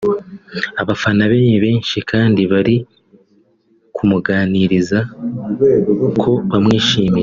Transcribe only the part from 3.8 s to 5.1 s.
kumugaragariza